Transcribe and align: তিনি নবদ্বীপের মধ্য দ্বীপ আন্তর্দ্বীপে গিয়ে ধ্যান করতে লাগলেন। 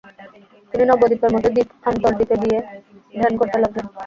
তিনি 0.71 0.83
নবদ্বীপের 0.87 1.31
মধ্য 1.33 1.47
দ্বীপ 1.55 1.69
আন্তর্দ্বীপে 1.89 2.35
গিয়ে 2.43 2.59
ধ্যান 3.13 3.33
করতে 3.39 3.57
লাগলেন। 3.63 3.85